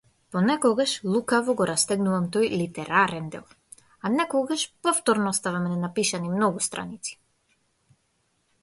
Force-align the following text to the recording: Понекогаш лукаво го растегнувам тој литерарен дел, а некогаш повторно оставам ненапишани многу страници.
Понекогаш 0.35 0.93
лукаво 1.15 1.53
го 1.59 1.67
растегнувам 1.71 2.25
тој 2.37 2.47
литерарен 2.61 3.27
дел, 3.35 3.45
а 4.03 4.13
некогаш 4.17 4.65
повторно 4.89 5.31
оставам 5.37 5.71
ненапишани 5.75 6.35
многу 6.37 6.67
страници. 6.71 7.17